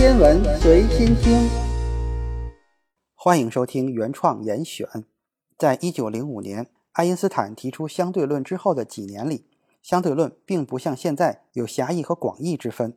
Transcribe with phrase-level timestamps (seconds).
[0.00, 1.46] 天文随心听，
[3.14, 4.88] 欢迎收听原创严选。
[5.58, 9.44] 在一九零五年，爱因斯坦提出相对论之后的几年里，
[9.82, 12.96] 相对论并不像现在有狭义和广义之分，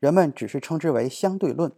[0.00, 1.70] 人们只是称之为相对论。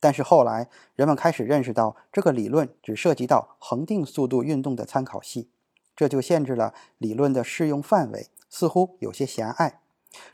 [0.00, 5.50] 但是后来，人们开始认识到，这个理论只涉及到恒定速度运动的参考系，
[5.94, 9.82] 这就限制了理论的适用范围，似乎有些狭隘。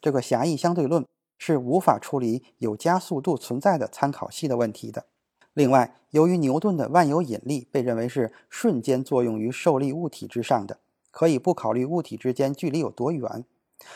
[0.01, 1.05] 这个狭义相对论。
[1.45, 5.07] 是无法处理有加速度存在的参考系的问题的。
[5.55, 10.79] 另外，由于牛顿的万有引力被认为是瞬间作用于受力物体之上的，
[11.11, 13.45] 可以不考虑物体之间距离有多远，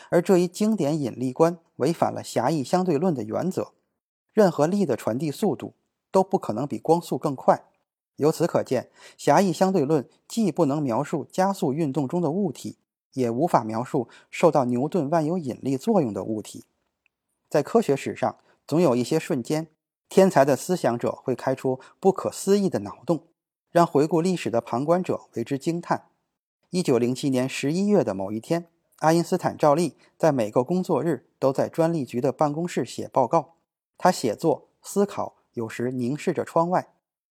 [0.09, 3.71] 而这一经典引力观违反了狭义相对论的原则。
[4.33, 5.73] 任何力的传递速度
[6.11, 7.63] 都不可能比光速更快。
[8.17, 12.75] 由此可见，狭义相对论既不能描述加速运动中的物体，
[13.13, 16.65] 也无法描述受到牛顿万有引力作用的物体。
[17.49, 18.37] 在科学史上，
[18.67, 19.67] 总有一些瞬间，
[20.09, 23.27] 天才的思想者会开出不可思议的脑洞，
[23.71, 26.09] 让回顾历史的旁观者为之惊叹。
[26.69, 33.55] 一九零七年十一月的某一天，爱因斯坦照例在每个工作日都在专利局的办公室写报告。
[33.97, 36.93] 他写作、思考，有时凝视着窗外。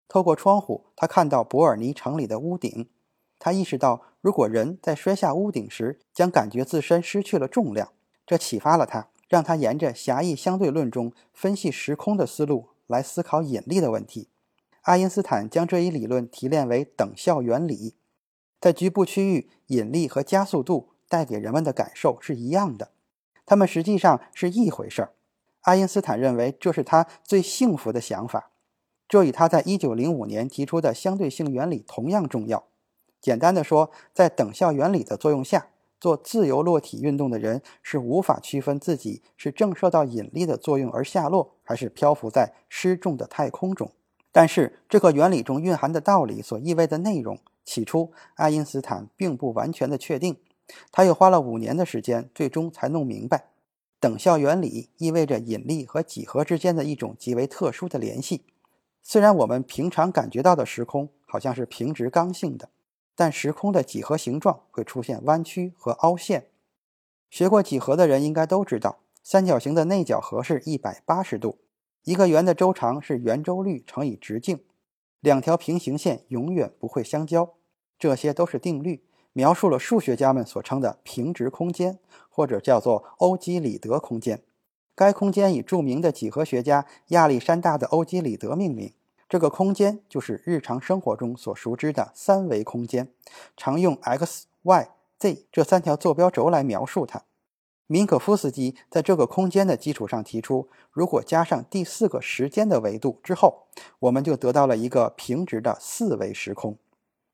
[0.08, 2.90] 透过窗户，他看到伯尔尼城里的屋顶。
[3.38, 7.92] 他意识到，如果人在摔下屋顶时将感觉自身失去了重量，
[8.26, 9.08] 这启发了他。
[9.30, 14.28] 让他沿着狭义相对论中分析时空的思路来思考引力的问题。
[14.82, 17.94] 爱因斯坦将这一理论提炼为等效原理。
[18.60, 22.90] 在局部区域，引力和加速度带给人们的感受是一样的，
[23.46, 25.12] 它们实际上是一回事儿。
[25.60, 28.50] 爱因斯坦认为这是他最幸福的想法，
[29.08, 32.64] 这与他在1905年提出的相对性原理同样重要。
[33.20, 35.68] 简单的说，在等效原理的作用下。
[36.00, 43.92] 做自由落体运动的人是无法区分自己是正受到引力的作用而下落，还是漂浮在失重的太空中。
[44.32, 50.38] 但是，这个原理中蕴含的道理所意味的内容，起初爱因斯坦并不完全的确定。
[50.92, 53.46] 他又花了五年的时间，最终才弄明白，
[53.98, 58.44] 等效原理意味着引力和几何之间的一种极为特殊的联系。
[59.02, 62.68] 虽然我们平常感觉到的时空好像是平直刚性的。
[63.20, 66.46] 但时空的几何形状会出现弯曲和凹陷。
[67.28, 71.58] 学过几何的人应该都知道，三角形的内角和是一百八十度，
[72.04, 74.60] 一个圆的周长是圆周率乘以直径，
[75.20, 77.52] 两条平行线永远不会相交。
[77.98, 79.04] 这些都是定律，
[79.34, 81.98] 描述了数学家们所称的平直空间，
[82.30, 84.42] 或者叫做欧几里得空间。
[84.94, 88.94] 该空间以著名的几何学家亚历山大的欧几里得命名。
[89.30, 93.12] 这个空间就是日常生活中所熟知的三维空间，
[93.56, 97.22] 常用 x、y、z 这三条坐标轴来描述它。
[97.86, 103.68] 明可夫斯基在这个空间的基础上提出，如果加上第四个时间的维度之后，
[104.00, 106.76] 我们就得到了一个平直的四维时空。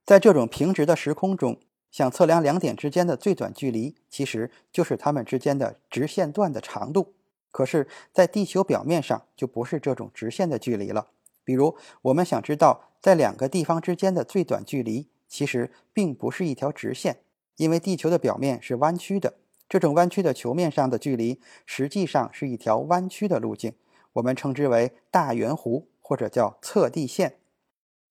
[0.04, 1.58] 在这种平直的时空中，
[1.90, 7.14] 想测量两点之间的最短距离，其实就是它们之间的直线段的长度。
[7.50, 11.06] 可是，在地球表面上就不是这种直线的距离了。
[11.46, 17.20] 比如，我们想知道在两个地方之间的最短距离，其实并不是一条直线，
[17.54, 19.34] 因为地球的表面是弯曲的。
[19.68, 23.74] 这种弯曲的球面上的距离，实际上是一条弯曲的路径，
[24.14, 27.36] 我们称之为大圆弧，或者叫测地线。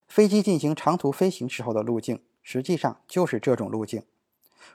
[0.08, 4.02] 飞机进行长途飞行时候的路径，实际上就是这种路径。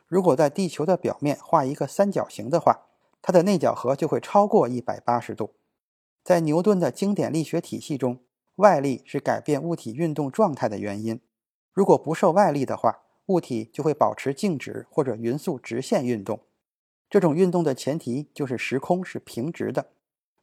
[0.05, 2.81] 如果在地球的表面画一个三角形的话，
[3.23, 5.55] 它的内角和就会超过一百八十度。
[6.23, 8.19] 在牛顿的经典力学体系中。
[8.55, 11.19] 外力是改变物体运动状态的原因。
[11.73, 16.41] 如果不受外力的话，物体就会保持静止或者匀速直线运动。
[17.09, 19.91] 这种运动的前提就是时空是平直的。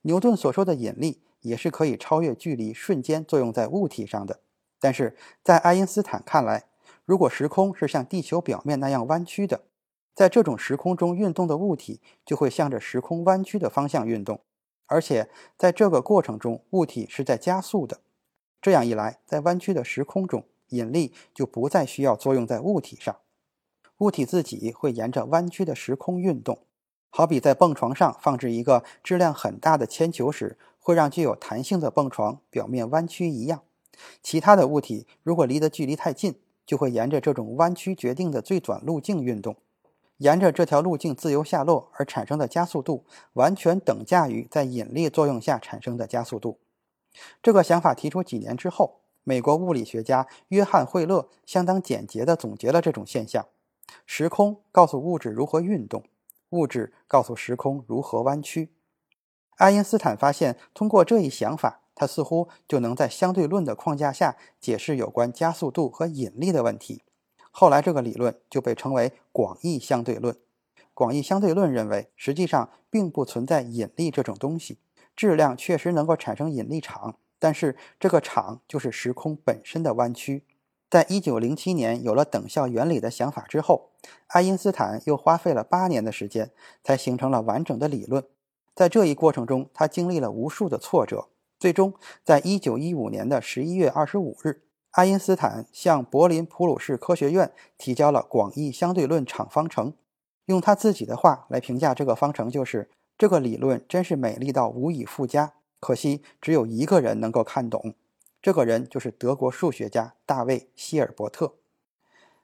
[0.03, 4.41] 牛顿所说的引力也是可以超越距离瞬间作用在物体上的。
[4.81, 6.65] 但是在爱因斯坦看来，
[7.05, 9.63] 如果时空是像地球表面那样弯曲的，
[10.15, 14.41] 在这种时空中运动的物体就会向着时空弯曲的方向运动。
[14.89, 18.01] 而且在这个过程中，物体是在加速的。
[18.61, 23.17] 这样一来，在弯曲的时空中，引力就不再需要作用在物体上，
[23.99, 26.59] 物体自己会沿着弯曲的时空运动。
[27.11, 33.63] 好比在蹦床上放置一个质量很大的铅球时，会让具有弹性的蹦床表面弯曲一样。
[34.23, 36.35] 其他的物体如果离得距离太近，
[36.67, 39.57] 就会沿着这种弯曲决定的最短路径运动。
[40.19, 46.59] 沿着这条路径自由下落而产生的加速度，完全等价于在引力作用下产生的加速度。
[47.43, 53.47] 这个想法提出几年之后，美国物理学家约翰惠勒相当简洁地总结了这种现象：
[54.07, 56.05] 时空告诉物质如何运动，
[56.51, 58.73] 物质告诉时空如何弯曲。
[59.57, 67.03] 爱因斯坦发现，通过这一想法，他似乎就能在相对论的框架下解释有关加速度和引力的问题。
[67.61, 70.37] 后来，这个理论就被称为广义相对论。
[70.95, 74.79] 广义相对论认为，实际上并不存在引力这种东西，
[75.17, 80.45] 质量确实能够产生引力场，但是这个场就是时空本身的弯曲。
[80.89, 83.91] 在一九零七年有了等效原理的想法之后，
[84.29, 86.53] 爱因斯坦又花费了八年的时间，
[86.85, 88.23] 才形成了完整的理论。
[88.73, 91.27] 在这一过程中，他经历了无数的挫折，
[91.59, 94.63] 最终在一九一五年的十一月二十五日。
[94.93, 99.93] 爱因斯坦向柏林普鲁士科学院提交了广义相对论场方程。
[100.47, 102.89] 用他自己的话来评价这个方程，就是
[103.19, 105.53] 这个理论真是美丽到无以复加。
[105.79, 107.95] 可惜只有一个人能够看懂，
[108.41, 111.53] 这个人就是德国数学家大卫·希尔伯特。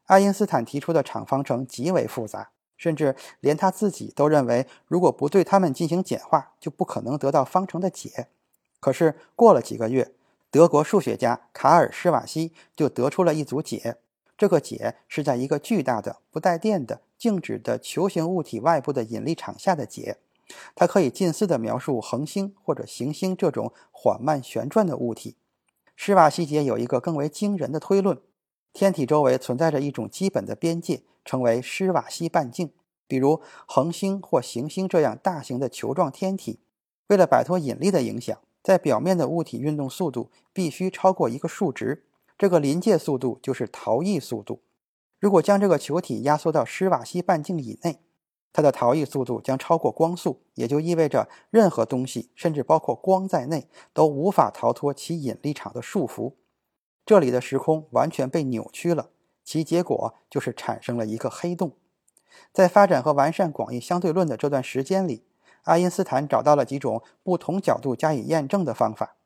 [0.04, 8.28] 爱因斯坦提出的场方程极为复杂，甚至连他自己都认为，如果不对它们进行简化，就不可能得到方程的解。
[8.78, 10.12] 可是过了几个月。
[10.54, 13.96] 德国数学家卡尔施瓦西就得出了一组解，
[14.38, 20.18] 这个解是在一个巨大的不带电的静止的球形物体外部的引力场下的解，
[20.76, 25.34] 它可以近似地描述恒星或者行星这种缓慢旋转的物体。
[25.96, 28.16] 施瓦西解有一个更为惊人的推论：
[28.72, 32.70] 天体周围存在着一种基本的边界，称为施瓦西半径。
[33.08, 36.60] 比如恒星或行星这样大型的球状天体，
[37.08, 38.38] 为了摆脱引力的影响。
[38.64, 42.06] 在表面的物体运动速度必须超过一个数值，
[42.38, 44.62] 这个临界速度就是逃逸速度。
[45.20, 48.00] 如果将这个球体压缩到施瓦西半径以内，
[48.54, 56.32] 它的逃逸速度将超过光速，也就意味着任何东西，甚至包括光在内，都无法逃脱其引力场的束缚。
[57.04, 59.10] 这里的时空完全被扭曲了，
[59.44, 61.72] 其结果就是产生了一个黑洞。
[62.50, 65.22] 在发展和完善广义相对论的这段时间里。
[65.64, 69.16] 爱因斯坦找到了几种不同角度加以验证的方法。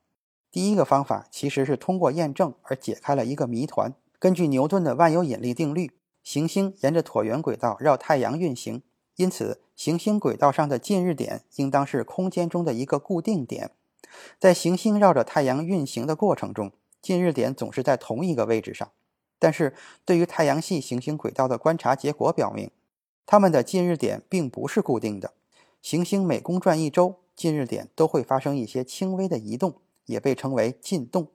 [0.50, 3.92] 第一个方法其实是通过验证而解开了一个谜团。
[4.18, 5.92] 根据牛顿的万有引力定律，
[6.22, 8.82] 行星沿着椭圆轨道绕太阳运行，
[9.16, 13.72] 因此行星轨道上的近日点应当是空间中的一个固定点。
[14.38, 18.90] 在行星绕着太阳运行的过程中，近日点总是在同一个位置上。
[19.38, 19.74] 但是
[20.04, 22.70] 对于太阳系行星轨道的观察结果表明，
[23.26, 25.34] 它们的近日点并不是固定的。
[25.80, 31.28] 行星每公转一周，近日点都会发生一些轻微的移动，也被称为近动。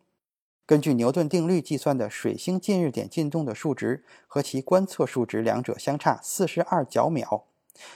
[0.65, 7.45] 根据牛顿定律计算的水星近日点进动的数值和其观测数值两者相差四十二角秒，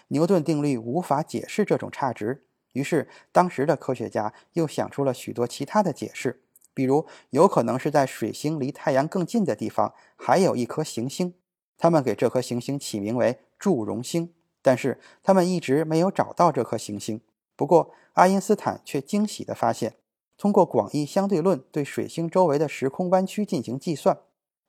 [0.10, 2.44] 牛顿定律无法解释这种差值。
[2.74, 6.42] 于是，当时的科学家又想出了许多其他的解释，
[6.74, 11.34] 比如有可能是在水星离太阳更近的地方还有一颗行星，
[11.78, 14.34] 他们给这颗行星起名为祝融星。
[14.68, 17.22] 但是他们一直没有找到这颗行星。
[17.56, 19.94] 不过，爱因斯坦却惊喜地发现，
[20.38, 24.18] 通过广义相对论对水星周围的时空弯曲进行计算，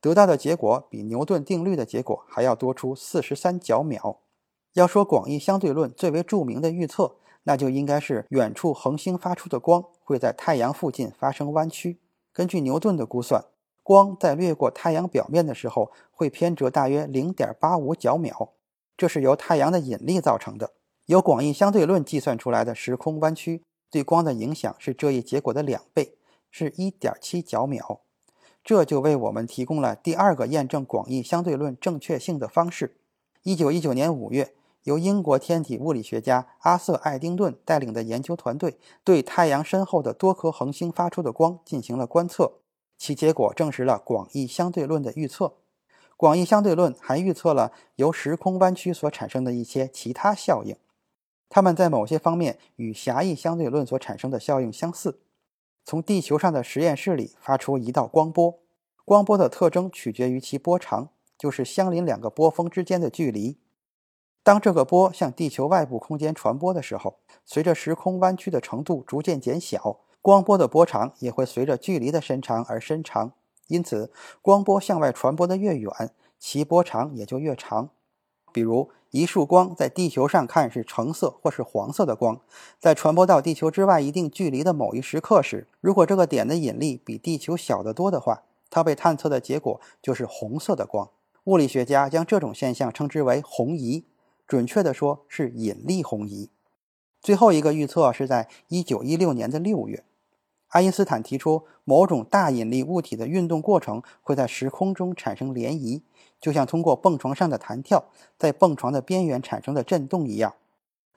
[0.00, 4.21] 得到的结果比牛顿定律的结果还要多出四十三角秒。
[4.75, 11.99] 要说广义相对论最为著名的预测，那就应该是远处恒星发出的光会在太阳附近发生弯曲。
[12.33, 13.44] 根据牛顿的估算，
[13.83, 18.53] 光在掠过太阳表面的时候会偏折大约零点八五角秒。
[18.99, 20.73] 这是由太阳的引力造成的。
[21.06, 26.19] 由广义相对论计算出来的时空弯曲对光的影响是这一结果的两倍，
[26.51, 28.01] 是一点七角秒。
[28.63, 32.96] 这就为我们提供了第二个验证广义相对论正确性的方式。
[33.44, 42.55] 一九一九年五月，由英国天体物理学家阿瑟·爱丁顿带领的研究团队对太阳身后的多颗恒星发出的光进行了观测，
[42.99, 45.55] 其结果证实了广义相对论的预测。
[46.19, 50.75] 广义相对论还预测了由时空弯曲所产生的一些其他效应，
[51.48, 55.20] 它们在某些方面与狭义相对论所产生的效应相似。
[55.84, 58.58] 从地球上的实验室里发出一道光波，
[59.05, 63.60] 光波的特征取决于其波长，就是相邻两个波峰之间的距离。
[64.43, 73.34] 当这个波向地球外部空间传播的时候，随着时空弯曲的程度逐渐减小，光波的波长也会随着距离的伸长而伸长。
[73.69, 74.10] 因此，
[74.43, 75.91] 光波向外传播的越远，
[76.39, 77.91] 其波长也就越长。
[78.53, 82.41] 比如，一束光在地球上看是橙色或是黄色的光，
[82.79, 91.10] 在传播到地球之外一定距离的某一时刻时，如果这个点的引力比地球小得多的话，它被探测的结果就是红色的光。
[91.44, 94.05] 物理学家将这种现象称之为红移，
[94.46, 96.51] 准确地说是引力红移。
[97.20, 100.05] 最后一个预测是在1916年的6月。
[100.69, 106.03] 爱因斯坦提出，某种大引力物体的运动过程会在时空中产生涟漪，
[106.41, 108.05] 就像通过蹦床上的弹跳
[108.39, 110.55] 在蹦床的边缘产生的震动一样。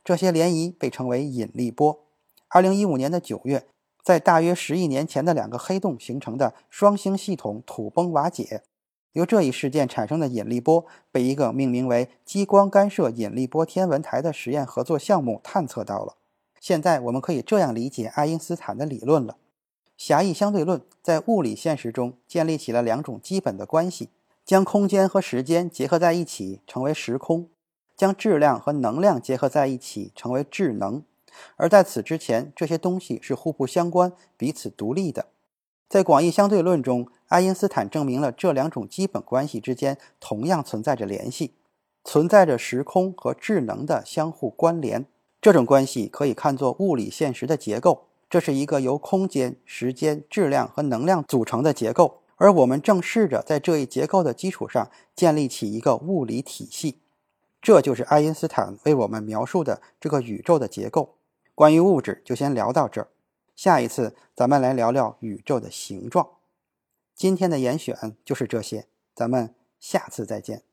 [0.03, 1.99] 这些涟漪被称为引力波。
[2.47, 3.65] 二零一五年的九月，
[4.03, 8.63] 在大约十亿年前的两个黑洞形成的双星系统土崩瓦解，
[9.11, 16.15] 由这一事件产生的引力波被一个命名为“激光干涉引力波天文台”的实验合作项目探测到了。
[16.59, 19.37] 现在我们可以这样理解爱因斯坦的理论了：
[20.03, 24.09] 狭义相对论在物理现实中建立起了两种基本的关系，
[24.43, 27.49] 将空间和时间结合在一起成为时空，
[27.95, 31.03] 将质量和能量结合在一起成为智能。
[31.55, 35.27] 而在此之前，这些东西是互不相关、彼此独立的。
[35.87, 41.53] 在广义相对论中，爱因斯坦证明了这两种基本关系之间同样存在着联系，
[42.03, 45.05] 存在着时空和智能的相互关联。
[45.39, 52.21] 这种关系可以看作物理现实的结构，这是一个由空间、时间、质量和能量组成的结构。
[52.37, 56.99] 而我们正试着在这一结构的基础上建立起一个物理体系。
[57.61, 61.17] 这就是爱因斯坦为我们描述的这个宇宙的结构。
[61.53, 63.09] 关于物质，就先聊到这儿。
[63.55, 66.27] 下一次咱们来聊聊宇宙的形状。
[67.13, 70.70] 今天的严选就是这些，咱们下次再见。